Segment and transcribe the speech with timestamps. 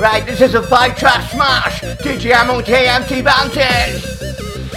[0.00, 1.82] Right, this is a five track smash.
[2.00, 4.02] DJ Ammo TMT Bounties.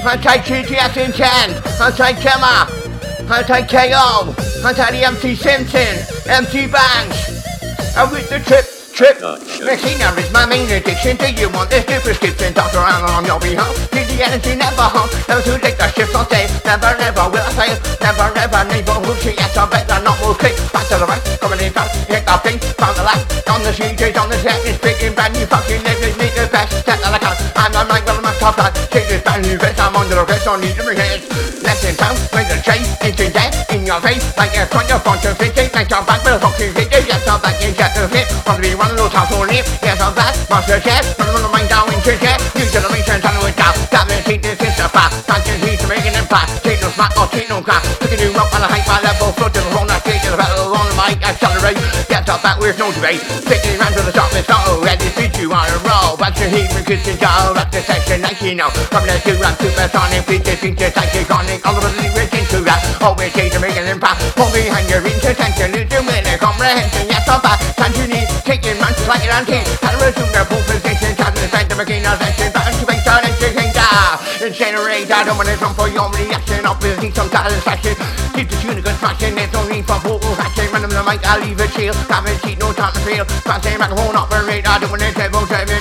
[0.03, 1.65] I take GTS Intent.
[1.79, 3.31] I take Kemmer.
[3.31, 4.35] I take KO.
[4.67, 5.95] I take the MT Simpson.
[6.29, 7.95] MT Banks.
[7.95, 9.17] And with the trip, trip.
[9.25, 11.17] Oh, Messina is my main addiction.
[11.17, 12.53] Do you want this new prescription?
[12.53, 13.73] Doctor, I'm on your behalf.
[13.89, 15.09] Need the energy, never home.
[15.25, 16.45] Never to take the shift on day.
[16.61, 17.77] Never, never will I fail.
[17.97, 19.33] Never, never, never will she.
[19.33, 20.53] Yes, I bet that not will click.
[20.69, 22.05] Back to the right, coming in fast.
[22.05, 23.25] Hit the thing, found the light.
[23.49, 26.15] On the CJs, on the set, it's speaking brand new fucking niggas.
[26.21, 26.85] Need the best.
[26.85, 27.33] Set that I can.
[27.57, 28.73] I'm the mic, well, I'm a top line.
[28.93, 29.81] Take this brand new best.
[29.81, 30.45] I'm under the rest.
[30.45, 31.25] I need to bring it.
[31.65, 32.85] Left in town, with the chain.
[33.01, 34.21] It's in there, in your face.
[34.37, 35.73] Like a front, your front, your face.
[35.73, 36.93] Like your back, a fucking hit.
[36.93, 38.22] Yes, I'm back in, get the hit.
[38.43, 39.63] To be one top for live.
[39.79, 40.35] Yes, I'm back.
[40.51, 41.17] Master chef.
[41.17, 42.43] Run the mind down in your chest.
[42.59, 43.71] You should have been sent on with down.
[43.87, 45.07] Got me, see this is the fire.
[45.23, 46.45] Can't you making them fire?
[46.59, 47.81] Take no smart or take no crack.
[48.03, 49.31] Looking you up on a high my level.
[49.39, 51.23] Float to the wrong, take to the battle on the mic.
[51.23, 51.79] Accelerate.
[52.11, 53.23] Get up back, there's no debate.
[53.47, 55.07] Taking round to the top, it's not already.
[55.15, 56.19] Speed you on a roll.
[56.19, 58.69] Back to heat, because it's all up to section 19 now.
[58.91, 61.63] From the two run, supersonic, beat the feature, psychonic.
[61.63, 62.83] All of the lyrics into that.
[62.99, 64.19] Always take to making them pop.
[64.35, 65.71] Pull behind your intertension.
[65.71, 67.07] Little minute comprehension.
[67.07, 67.63] Yes, I'm back.
[67.79, 69.65] Can't you need taking runs like an antique?
[69.81, 71.17] Had to resume their full position.
[71.17, 72.05] Time to thank the machine.
[72.05, 74.21] Section, back to make sure that you can die.
[74.53, 76.61] Generate, I don't want to come for your reaction.
[76.65, 77.97] Obviously, some satisfaction.
[78.37, 79.33] Keep the tune a good fashion.
[79.33, 79.97] There's no need for
[80.37, 80.69] action.
[80.69, 81.95] Run them the mic, I'll leave a chill.
[82.13, 83.25] Have a cheat, no time to feel.
[83.25, 84.67] Passing microphone operate.
[84.67, 85.47] I don't want to table.
[85.49, 85.72] I really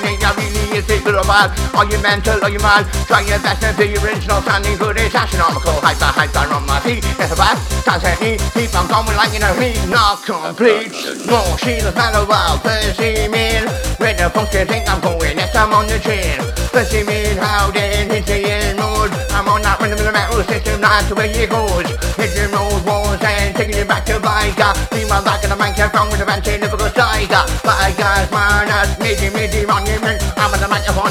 [1.33, 1.49] bad?
[1.73, 2.37] Are you mental?
[2.45, 2.85] Are you mad?
[3.09, 4.45] Try your best and be original.
[4.45, 5.81] Sounding good is astronomical.
[5.81, 7.01] Hyper, hyper on my feet.
[7.17, 7.57] It's a bad.
[7.89, 8.31] Can't say me.
[8.53, 9.81] Keep on going like in a heat.
[9.89, 10.93] Not complete.
[11.25, 12.61] No, she's a fellow wild.
[12.61, 13.65] Percy mean.
[13.97, 15.41] With the funky think I'm going.
[15.41, 16.37] Yes, I'm on the chain.
[16.69, 17.41] Percy mean.
[17.41, 18.13] How then?
[18.13, 19.11] The end mood.
[19.33, 20.81] I'm on that rhythm of the metal system.
[20.85, 21.89] That's the way it goes.
[22.21, 24.73] Hitting those walls and taking it back to Biker.
[24.93, 27.43] See my back in the microphone with a fancy typical tiger.
[27.65, 30.32] Biker's man, that's midi midi monument.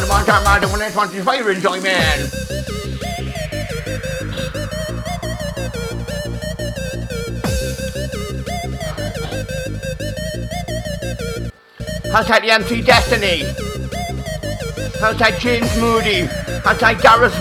[0.02, 0.48] I'm on the microphone one time.
[0.48, 2.32] I don't want to want to fire enjoyment.
[12.26, 13.44] Take the MC Destiny.
[15.18, 16.28] Take James Moody.
[16.78, 17.40] Take Gareth.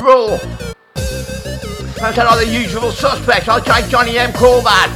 [2.02, 3.46] I'll take all the usual suspects.
[3.64, 4.32] Take Johnny M.
[4.32, 4.90] Corbett.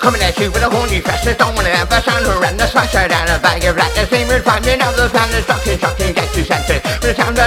[0.00, 3.42] Coming at you with a horny fastest Don't wanna ever sound horrendous Faster than a
[3.42, 5.30] bag of rat The same finding out the plan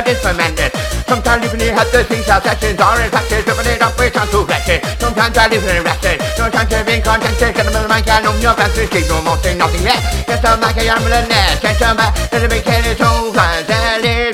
[0.07, 0.71] is fermented
[1.07, 4.43] Sometimes you have the things out sessions Are infected, driven it up with sound too
[4.47, 8.07] wretched Sometimes I live in arrested No time to be contented Get in the mic
[8.07, 10.01] and on your fences Keep no more thing, nothing less.
[10.27, 13.31] Yes, I'm am in the net Catch them back, let it make it its own
[13.35, 13.67] plans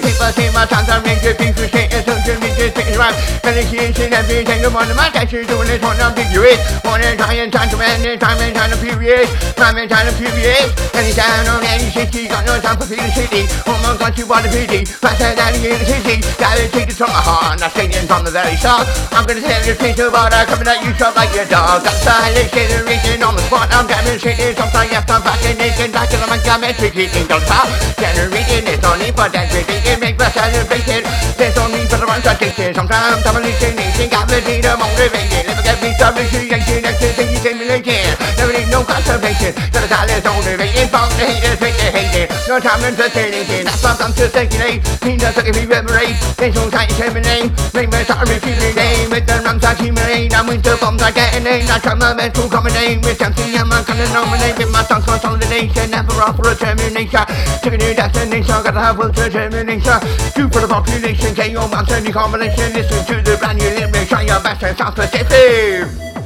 [0.01, 1.72] people see my times I'm It's so
[2.93, 6.61] think around Medication, everything The one of my teachers doing is one of the furious
[6.85, 9.27] One in time, to end in time and time to period.
[9.57, 10.69] Time and time to period.
[10.93, 13.45] On any city Got no time for feeling city.
[13.67, 14.85] Oh my god, you want a pity.
[14.85, 16.21] Faster than the city.
[16.37, 18.87] Gotta take it from my heart Not singing from the very start.
[19.11, 21.83] I'm gonna tell you things about her Coming at you shot like your dog.
[21.83, 26.27] Got silent generation on the spot I'm demonstrating Sometimes yes, I'm back in to the
[26.29, 27.67] man, I'm executing Don't stop
[27.97, 31.03] Generating no need for degradation Make the celebration.
[31.37, 37.52] There's need for the ones that it ပန်းသမလေးချင်းနေချင်းကပလက်တီတော့မောင်ရိပင်တယ်လက်ကပြီးသမလေးချင်းရိုက်ချင်းနဲ့ချင်းချင်းကြီး
[38.93, 43.65] Conservation Got a silence motivating From the haters make the hating No time in facilitating
[43.65, 46.13] That's why I'm to circulate Mean that can be reverate
[46.53, 50.45] no time to terminate Make me start repeating name With the rhymes I accumulate I'm
[50.45, 54.05] the bombs I detonate I try my best to combinate With MC I'm not gonna
[54.13, 58.97] nominate With my songs consolidation Never offer a termination To a new destination Gotta have
[59.01, 59.97] will determination
[60.37, 64.21] Do for the population Get your mountain combination Listen to the brand new lyrics Try
[64.21, 66.22] your best and sound specific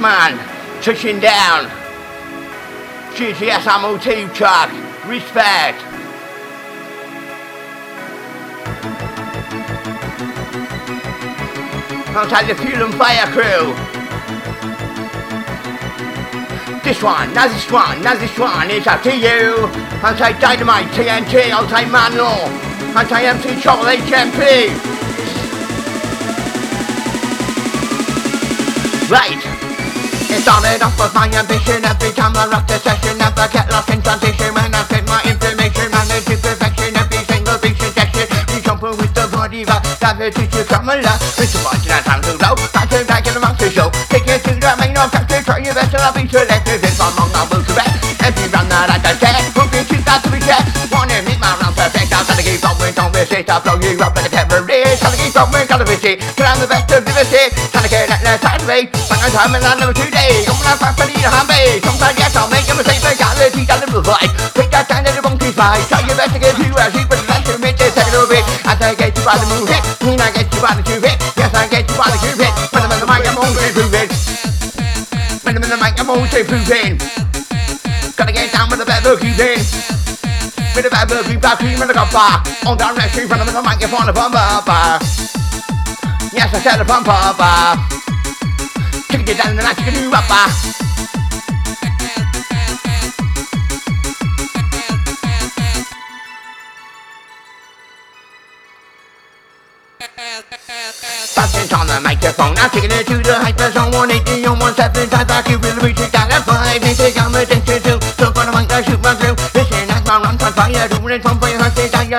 [0.00, 0.38] man.
[0.82, 1.68] Touching down.
[3.14, 4.70] GTS MOT truck.
[5.06, 5.78] Respect.
[12.16, 13.74] Outside the Fuel and Fire crew.
[16.82, 19.68] This one, now this one, now this one is up to you.
[20.02, 21.50] Outside Dynamite, TNT.
[21.50, 24.70] Outside MC Trouble, HMP.
[29.08, 29.69] Right.
[30.30, 31.84] It started off with my ambition.
[31.84, 34.54] Every time I rock the session Never get lost in transition.
[34.54, 36.94] When I fit my information Manage to perfection.
[36.94, 41.20] Every single beat suggestion We jump with the body vibe Gravity to come alive.
[41.34, 43.90] With the body that time to low Back back in the monster show.
[44.06, 47.34] Take it to the main objective Try your best to be selective If I'm wrong
[47.34, 49.39] I will correct Every round that I can
[53.20, 55.04] resist I'll blow you like a terrorist.
[55.04, 56.16] Trying to keep from me, a visit.
[56.36, 57.52] Cause I'm the best of the visit.
[57.68, 58.88] Trying to get that last Saturday.
[58.88, 61.84] Bang on time and I never two on, I'm ready to hamby.
[61.84, 64.32] Sometimes, yes, I'll make a mistake, but can't let you down the vibe.
[64.56, 65.84] Take that down to the monkey side.
[65.92, 68.32] Try your best to get you as you but that's to make this second of
[68.32, 68.44] it.
[68.64, 69.82] As I get you by the move hit.
[70.00, 71.16] Mean I get you by the two hit.
[71.36, 72.52] Yes, I get you by the two hit.
[72.72, 74.08] When I'm the mic, I'm on prove it.
[75.44, 76.96] When I'm in the mic, I'm on prove it.
[78.16, 80.09] Gotta get down with the bad boogie then.
[80.74, 82.42] With the bad boogie, back cream and the bar.
[82.64, 85.02] On down that street, front of the microphone, the bumper bar.
[86.32, 87.74] Yes, I said the bumper bar.
[89.10, 90.30] Chicken it down and I chicken you up.
[101.34, 105.42] Buzzing on the microphone, I'm taking it to the hyperzone 180 on 17 times I
[105.42, 107.79] can really reach it down at 5 They say I'm addicted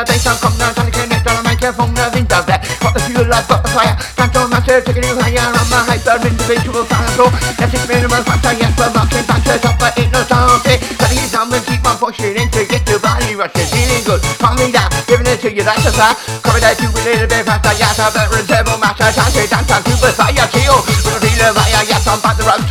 [0.02, 2.46] I say down your bass I'll come down, trying to connect on the microphone does
[2.50, 5.80] that Got the fuel, I've got the fire Control master, taking it higher I'm a
[5.86, 7.30] hyper individual dinosaur
[7.62, 11.30] Yes, it's minimal factor, yes, we're rocking faster Top, but ain't no stopping Gotta get
[11.30, 14.74] down and keep on pushing in To get your body rushing, feeling good Calm me
[14.74, 17.74] down, giving it to you, that's a fact Cover that you a little bit faster
[17.78, 21.54] Yes, I'm a reserve master Time to dance, I'm super fire, kill Gonna feel the
[21.54, 22.71] fire, yes, I'm back the road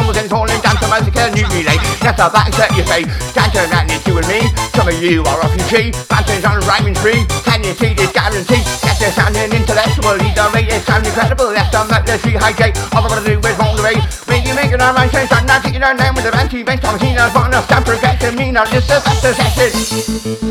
[2.21, 3.01] the back set you say
[3.33, 4.45] Dancing that needs you and me.
[4.77, 8.61] Some of you are refugee Fancies on rhyming free Can you see this guarantee?
[8.85, 11.49] Yes, they're sounding intellectual Either rate it sound incredible.
[11.49, 12.77] Yes, I'm at the sea hydrate.
[12.93, 13.97] All I'm gonna do is roll the way
[14.29, 16.99] Make you make it on my sense I'm not taking our name with the I'm
[17.01, 20.50] seen as one of Stand progression Me not just a faster session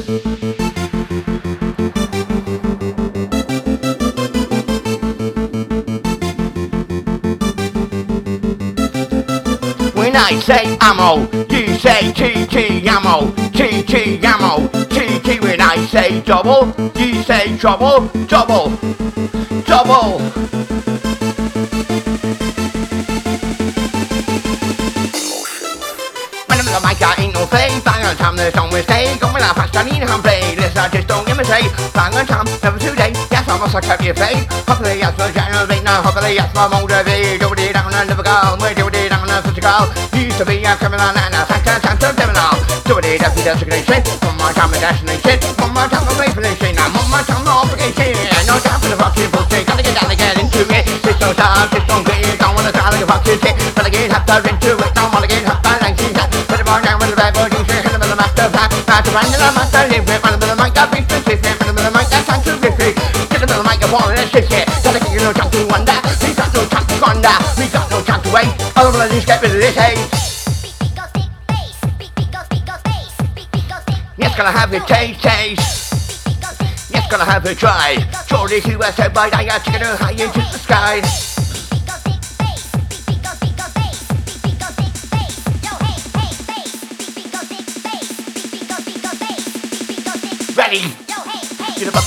[10.23, 15.41] I say ammo, you say TT ammo, TT ammo, TT.
[15.43, 18.69] When I say double, you say trouble, double,
[19.65, 20.70] double.
[28.11, 29.21] On time, there's no mistake.
[29.23, 30.43] Going out fast, I need to play.
[30.59, 31.71] Listen, I just don't imitate.
[31.95, 33.15] Bang on time, never too late.
[33.31, 34.51] Yes, I must have kept your faith.
[34.67, 36.03] Hopefully, that's my generate now.
[36.03, 37.39] Hopefully, that's my motivate.
[37.39, 38.59] Do it down and never go.
[38.59, 39.87] Where do it down and physical.
[40.19, 42.51] Used to be a criminal and a second chance of criminal.
[42.91, 44.03] Do it, that's the designation.
[44.27, 45.39] One more time, a destination.
[45.63, 46.75] One more time, a revelation.
[46.75, 48.19] And one more time, no obligation.
[48.51, 49.71] No time for the fucking bullshit.
[49.71, 50.83] Gotta get down and get into it.
[51.07, 52.27] There's no time, just don't get.
[52.43, 53.55] Don't wanna try like a fucking shit.
[53.79, 54.91] Gotta get up there into it.
[54.99, 55.40] Don't wanna get
[59.11, 60.23] plan, and the master live with.
[60.23, 61.55] Him the mic, I'll be specific.
[61.61, 62.95] Run him with the mic, time to different.
[63.31, 64.67] Get with the mic, I want to shift it.
[64.83, 65.99] Gotta get you no time to wonder.
[66.23, 67.35] We got no time to wonder.
[67.59, 68.51] We got no time to wait.
[68.79, 69.99] All of us get rid of this hate.
[74.17, 75.81] Yes, gonna have a taste, taste.
[77.11, 77.97] Gonna have a try.
[78.29, 81.30] Surely to us, by I to get high into the sky.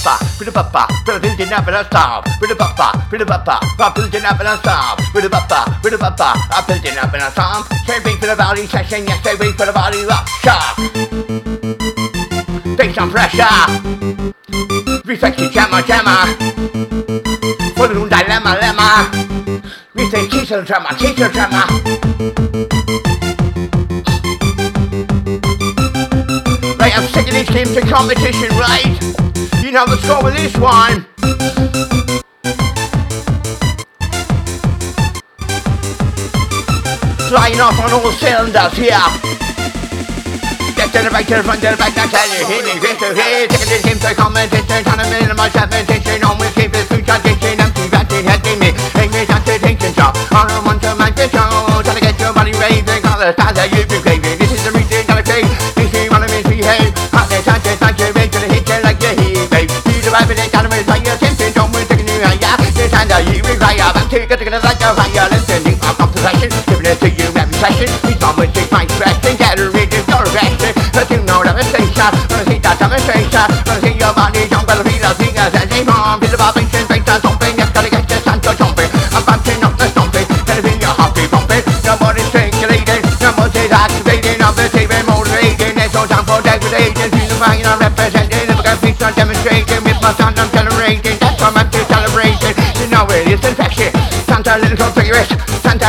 [0.03, 2.25] Bapa, bida bapa, bida building up and stop.
[2.41, 4.99] Bida bapa, bida bapa, I'm building up and stop.
[5.15, 7.69] Bida bapa, bida bapa, I'm building up and stop.
[7.87, 10.75] Wait for the body session, yes, wait for the body rock shop.
[12.75, 13.47] Take some pressure.
[15.05, 16.35] Reflex your jammer, jammer.
[17.79, 19.07] It on dilemma, lemma.
[19.95, 21.63] We say teacher drama, teacher drama.
[26.75, 29.22] Right, I'm taking these teams to competition, right?
[29.73, 31.01] You know the score with this one.
[37.25, 39.01] Flying off on all cylinders here.
[40.77, 43.01] Get to the right, to the front, to the back, that's how you're hitting, get
[43.01, 43.49] to hit.
[43.49, 46.21] Taking this team to competition, trying to minimize competition.
[46.21, 48.77] On with keep the food tradition, empty batting, heading me.
[48.93, 50.13] Take me down to tension shop.
[50.37, 51.49] On a one to make the show.
[51.81, 54.12] Trying to get your body raving, all the stars that you've been
[60.13, 62.87] vai về đây ta mới xoay chém trên trong mươi tình như hàng giá để
[62.91, 65.39] thay đời gì biết vai à the thi cái tình ra cho hàng giờ lên
[65.47, 66.47] tiền những học tập thực hành để
[66.83, 69.63] về thì you mẹ sai xin khi chọn mình take my track think that the
[69.73, 72.77] read is all right let you know that it's a shot when I see that
[72.81, 72.99] I'm a
[73.31, 75.83] shot when I see your body trong cái là khi là thiên ngà sẽ thấy
[75.83, 76.72] mòn thì là ba bên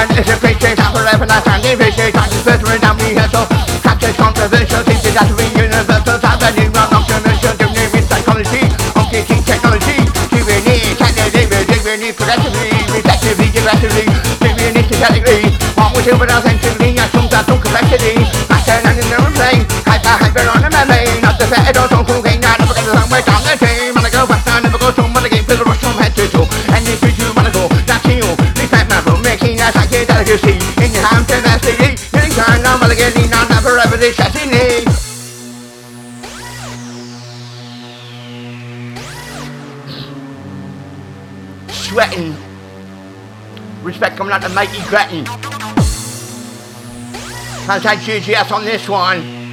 [0.08, 2.76] man is a great shape, that's forever last and live is shape, that is better
[2.76, 3.42] than we have so
[3.80, 8.64] Captures controversial, thinking that's we universal, time that is not nocturnal, doing it with psychology,
[8.96, 9.98] on kicking technology,
[10.32, 14.06] giving it, can they live it, giving it progressively, reflectively, aggressively,
[14.40, 15.42] giving it synthetically,
[15.76, 18.14] what was human authentically, I assume that's no complexity,
[18.48, 19.83] master and in the plane,
[30.24, 31.84] legacy in your hand tenacity.
[31.84, 32.30] In
[33.28, 33.96] not forever.
[41.70, 42.34] Sweating.
[43.82, 45.24] Respect coming out to Mikey Gretton.
[47.80, 49.44] take GGS on this one.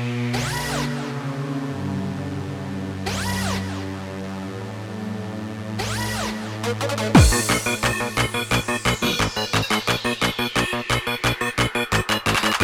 [6.74, 7.41] Thank you.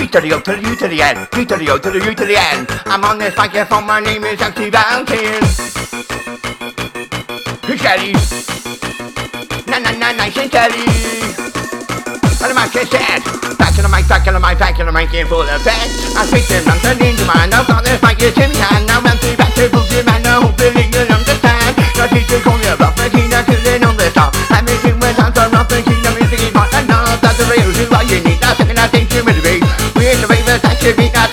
[0.07, 1.27] B to the O to the U to the N.
[1.35, 2.63] B to the O to the U to the N.
[2.87, 5.43] I'm on this microphone, my name is MC Valentine.
[7.75, 8.15] Shelly.
[9.67, 10.87] Na na na nice and Shelly.
[12.39, 13.19] What am I said?
[13.59, 15.91] Back to the mic, back to the mic, back to the mic in full effect.
[16.15, 17.51] I speak to them, turn into mind.
[17.51, 18.87] I've got this mic, it's in hand.
[18.87, 20.23] Now I'm three back to full man.
[20.23, 21.75] I hope you understand.
[21.99, 23.26] Your teacher call me a rough, but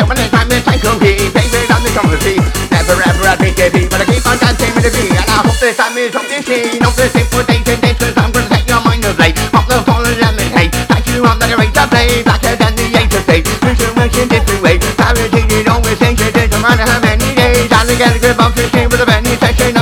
[0.09, 1.17] not the one time it's time to be.
[1.33, 2.37] Baby, I'm the comedy.
[2.69, 5.17] Never ever I think it be, but I keep on dancing with the beat.
[5.17, 6.83] And I hope this time is something seen.
[6.83, 9.37] Hope this importation days, cause I'm gonna take your mind of late.
[9.53, 10.73] Pop the phone and lemonade.
[10.93, 12.23] Thank you, I'm not a to play.
[12.23, 13.47] Blacker than the eight of fate.
[13.65, 14.77] Situation different way.
[14.77, 17.69] Guaranteed always change it, doesn't matter how many days.
[17.85, 19.74] To get a grip of this game with a penny section.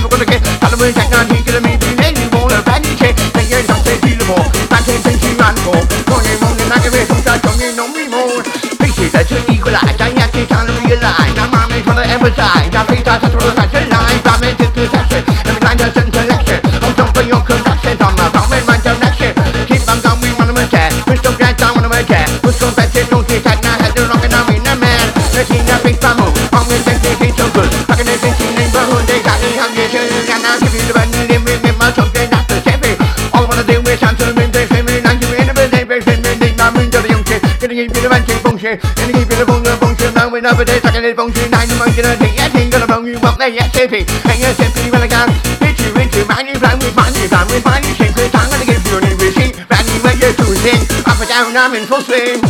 [10.93, 14.21] your line Now mommy trying to emphasize Now please start to throw the fashion line
[14.21, 18.29] From to succession And blind us in selection Oh don't bring your corrections On my
[18.29, 19.33] in my direction
[19.69, 22.61] Keep on going, we want to make that Crystal I want to make that Who's
[22.77, 25.05] back to don't get Now has the rock and I'm in a man.
[25.33, 27.73] Making a big bubble On the things they think so good.
[27.89, 31.41] Fucking a busy neighborhood They got me hungry And I'll give you the money They
[31.41, 32.85] make me my something not the same
[33.33, 35.57] All I want to do is answer me They say me, I'm you, and I'm
[35.57, 38.11] a neighbor Send me, need my moon to the young shit Gonna give you the
[38.13, 39.82] man, shit, bong shit Gonna
[40.23, 41.69] time when over there talking it bong to nine.
[41.71, 44.91] Among the day I think gonna bong you up there yes tippy and yes tippy
[44.91, 48.53] when I got bitchy rinchy money plan with money plan with money shake the tongue
[48.55, 51.87] and give you an receipt brand new way to sing up and down I'm in
[51.87, 52.41] full swing.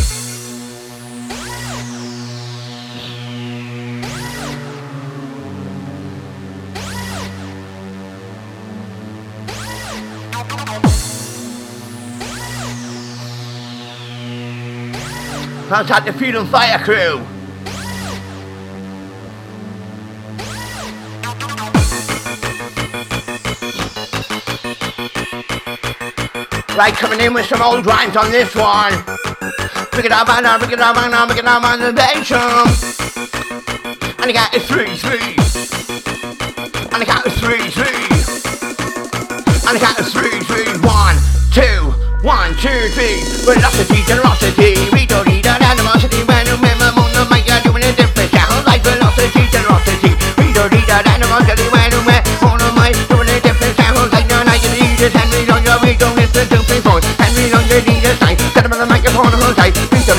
[15.68, 17.31] Contact the Freedom Fire Crew!
[26.82, 28.90] Right, coming in with some old rhymes on this one.
[29.92, 31.92] Pick it up and up, pick it up and up, pick it up on the
[31.92, 32.66] bedroom.
[34.18, 35.38] And I got a three, three.
[36.90, 38.02] And I got a three, three.
[39.62, 40.74] And I got a three, three.
[40.82, 41.14] One,
[41.52, 41.94] two,
[42.26, 43.22] one, two, three.
[43.46, 44.74] Velocity, generosity.
[44.92, 45.31] We don't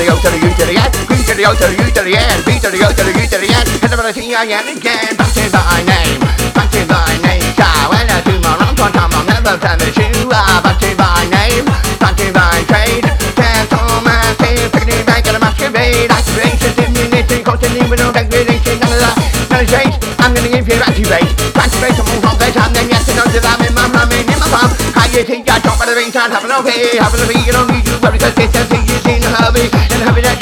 [0.04, 0.92] the O to the U to the N.
[1.08, 2.38] B to the O to the U to the N.
[2.44, 3.64] B to the O to the U to the N.
[3.88, 5.16] On the T I N again.
[5.16, 6.20] Bouncing by name.
[6.52, 7.40] Bouncing by name.
[7.56, 10.28] So when I do my wrong, time I'll never promise you.
[10.28, 11.64] Ah, bouncing by name.
[11.96, 13.06] Bouncing by trade.
[13.32, 14.68] Can't hold my tail.
[14.76, 16.12] Picking it back at a masquerade.
[16.12, 18.76] Activation, immunity, continuing with no degradation.
[18.84, 19.16] None of that.
[19.56, 19.96] None change.
[20.20, 21.32] I'm gonna give you activate.
[21.56, 22.52] Activate some more place.
[22.60, 24.68] And then yes, you know that I'm in my ramen in my palm.
[24.92, 26.28] How you think I jump at the ring time?
[26.28, 27.00] Having no pay.
[27.00, 27.96] Having to be, you don't need you.
[28.04, 28.36] Very good.
[28.36, 29.73] This is you seen a hurry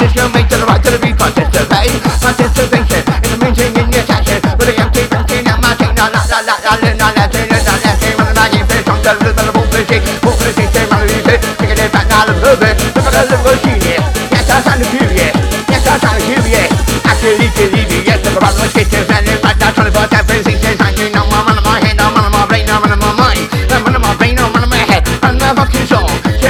[0.03, 1.95] contest, you make the right to be participate.
[2.19, 4.39] Participation in the maintaining your attention.
[4.57, 7.25] But I am keeping and my thing, not la la la la la la la
[7.27, 8.45] la la la la la
[8.83, 11.39] on the rhythm of music, more music, they might be fit.
[11.59, 12.75] Taking it back now, the movement.
[12.95, 14.03] Look at the little genius.
[14.31, 15.31] Yes, I sound yeah.
[15.71, 16.71] Yes, I sound curious.
[17.07, 18.03] I can leave you, leave.
[18.03, 21.23] Yes, the problem is kitchen, and if I 24 7 6 days, I do know
[21.31, 23.47] on my head, on my brain, on my mind.
[23.71, 25.65] On my brain, on my head, I'm on my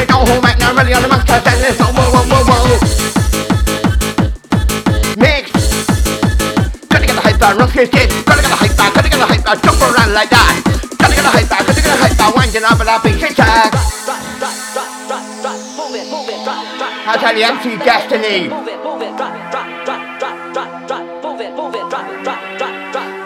[0.09, 2.02] don't hold back now, really on the monster.
[7.83, 8.15] His kids.
[8.23, 10.55] Gotta get a hyper, gotta get a hyper, jump around like that.
[10.95, 13.71] Gotta get a hyper, gotta get a hyper, winding up and up in kick tag.
[17.03, 18.47] I tell you, MC Destiny.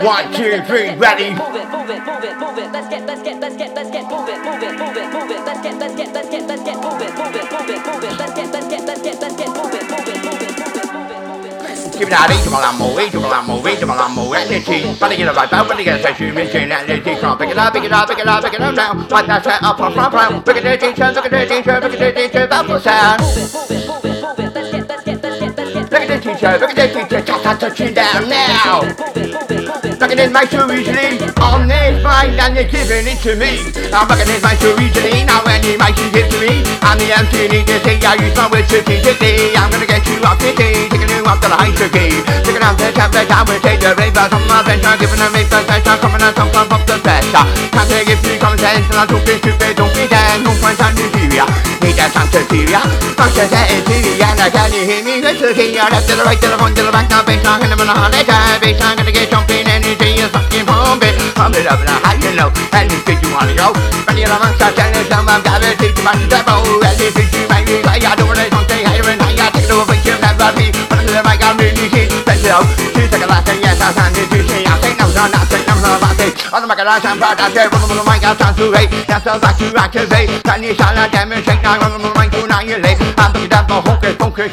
[0.02, 1.34] One, two, three, ready.
[1.34, 2.72] Move it, move it, move it, move it.
[2.72, 5.32] Let's get, let's get, let's get, let's get, move it, move it, move it, move
[5.32, 5.42] it.
[5.46, 8.18] Let's get, let's get, let's get, let's get, move it, move it, move it.
[8.18, 9.57] Let's get, let's get, let's get, let's get,
[11.98, 14.86] Give me that eat, I'm moving, I'm moving, I'm moving, energy.
[15.00, 17.16] But get it right back, but get a session, mission, energy.
[17.18, 18.94] Come on, pick it up, pick it up, pick it up, pick it up now.
[19.10, 20.46] Like that set up from front, front.
[20.46, 23.18] Look at the teacher, look at the teacher, look at the teacher, that's the sound.
[24.38, 25.88] Get, get, get, get.
[25.90, 29.77] At the teacher, look at the teacher, just start touching down now.
[29.88, 30.02] It, it, it.
[30.04, 33.64] Looking at my easily on this mind and you're giving it to me.
[33.96, 36.60] I'm looking at my easily now when you might give to me.
[36.84, 39.56] I'm the MC need to see I use my words strategically.
[39.56, 42.20] I'm gonna get you off the key, taking you off the high key.
[42.44, 44.84] Taking out the tablet, I will take the ravers on my bench.
[44.84, 47.46] I'm giving them a pressure, coming out some from the pressure.
[47.72, 50.52] Can't take it free common sense and I don't be stupid, don't be dead, no
[50.60, 51.48] point on inferior.
[51.80, 52.84] Need that sound superior.
[53.16, 55.24] Function that inferior, now can you hear me?
[55.24, 57.40] Good to hear, left to the right, to the front, to the back, now bass,
[57.48, 58.28] I'm gonna holiday,
[58.60, 62.18] bass, I'm gonna get jumping energy is fucking pump it, pump it up and high
[62.18, 62.50] and low.
[62.74, 63.70] And if you wanna go,
[64.18, 66.82] amongst us, and there's some I'm gonna teach you about the devil.
[66.82, 69.72] And if you make me like I don't wanna something higher and higher, take it
[69.72, 70.74] over, but you never be.
[70.90, 72.58] But I'm like I'm really shit, but you
[72.98, 74.66] you take a last and yes, I can do see.
[74.66, 76.34] I think I'm not, I think I'm not it.
[76.50, 78.92] On the macaroni, I'm proud, I'm there, on the mic, I'm trying to rate.
[79.06, 80.30] That's all back to activate.
[80.58, 81.80] You shall I demonstrate now?
[81.80, 82.98] On the mic, to annihilate.
[83.16, 84.50] I'm looking down for hokey, funky,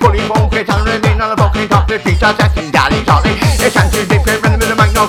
[0.00, 3.36] fully funky, time remain on the fucking top, the pizza, second, daddy, sorry.
[3.62, 4.25] It's time to dip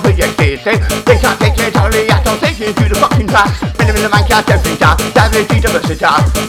[0.04, 0.64] in the yes.
[1.06, 3.48] They can't take it, totally, I don't take you to the fucking top.
[3.80, 5.78] In the middle of my cat, every time, diving into the.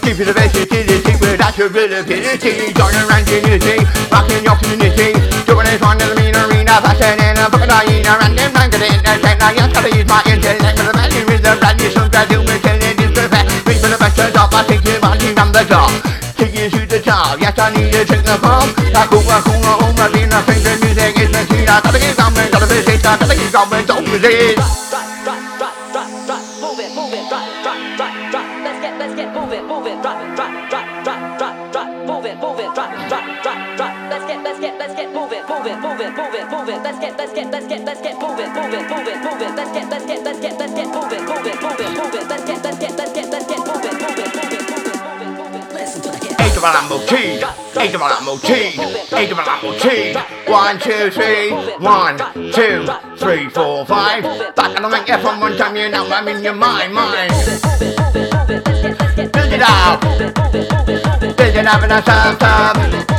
[0.03, 2.73] Give you the versatility without your ability.
[2.73, 3.81] Join around unity,
[4.11, 5.15] rocking your community.
[5.47, 8.19] Doing it on the mean arena, fashion in a fucking hyena.
[8.21, 10.75] And then bang it in, and then I just gotta use my intellect.
[10.77, 13.47] But the value is the brand new, so graduate, and it is perfect.
[13.65, 15.89] Reach for the best of top, I take you on, from the top.
[16.37, 18.35] Take you to the top, yes, I need to take the.
[18.39, 21.63] I go, I go, I go, I think I think the music is the key.
[21.65, 22.28] I gotta get going,
[23.09, 24.55] gotta be safe, I gotta get going, don't resist.
[24.57, 26.41] Drop, drop, drop, drop, drop.
[26.61, 27.29] Move it, move it.
[27.29, 28.45] Drop, drop, drop, drop.
[28.63, 30.01] Let's get, let's get, move it, move it.
[30.03, 30.19] Drop,
[46.61, 47.43] the ammo cheese,
[47.77, 48.79] eight an ammo cheese,
[49.13, 50.15] eight an ammo cheese.
[50.47, 52.17] One, two, three, one,
[52.51, 52.85] two,
[53.17, 54.23] three, four, five.
[54.55, 57.31] Back on the mic, yeah, from one time you know I'm in your mind, mind.
[59.15, 60.01] Build it up,
[61.37, 63.18] build it up and I stop, stop.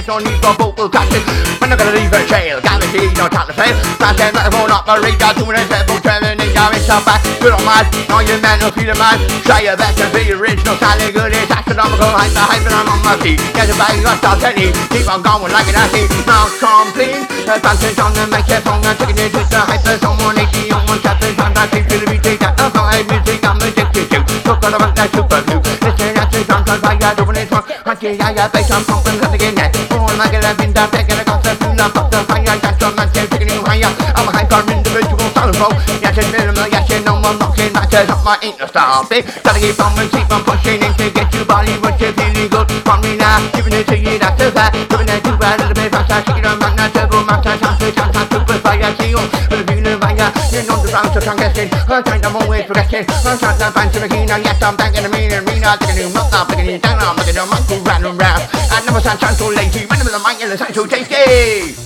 [0.00, 1.20] there's no need for vocal crashing.
[1.60, 3.76] We're not gonna leave a trail, guaranteed, no time to fail.
[4.00, 5.64] Fast and metaphor, operator, doing a
[6.00, 7.20] traveling, and going so back.
[7.36, 9.20] Good on mad, all your men feel the man.
[9.44, 12.88] Try your best to be original, sounding good, it's astronomical, hype, the hype, and I'm
[12.88, 13.44] on my feet.
[13.52, 14.72] Get the bag, got start any.
[14.88, 17.20] Keep on going like an athlete, now complete.
[17.44, 21.20] Fancy on the microphone, I'm taking it to the hyper, someone 80 on one step,
[21.20, 22.72] and I keep to the beat, take that, I'm
[23.04, 24.18] music, I'm addicted to.
[24.48, 25.60] Look on the that's super blue.
[25.60, 27.68] Listen, that's the sound, cause I got doing it wrong.
[27.84, 29.89] I see, I got bass, I'm pumping, something
[30.26, 30.28] in that.
[30.28, 32.94] Oh, my God, I've been down, taking a concept, full of the fire, got some
[32.96, 33.88] man, taking you higher.
[34.12, 35.72] I'm a hyper individual, solid flow.
[36.02, 39.08] Yes, it's minimal, yes, you know I'm rocking, matters up my interstar.
[39.08, 42.12] Big, gotta keep on and keep on pushing in to get you body, what you
[42.12, 42.68] feeling good.
[42.84, 44.76] From me now, giving it to you, that's the fact.
[44.92, 48.12] Giving it to you a little bit faster, shaking on my turbo, master, chance, chance,
[48.12, 49.22] chance, super fire, see you.
[49.48, 51.68] But if you know, fire, you know the round, so I'm guessing.
[51.88, 53.04] I'm trying to always forgetting.
[53.08, 55.80] I'm trying to find some keen, yes, I'm back in the mean, and me not
[55.80, 58.42] taking you, not taking you down, I'm looking at my cool round and round.
[58.72, 61.76] I never sound so lazy, when I'm in the mic, and the sound so tasty.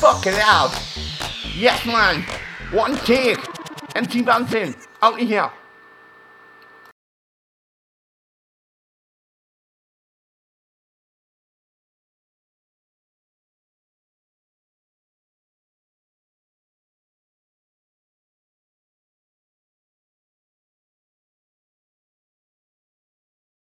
[0.00, 0.72] Fucking out.
[1.54, 2.24] Yes, man.
[2.72, 3.38] One take.
[3.94, 4.74] MC Bouncing.
[5.02, 5.50] Out in here.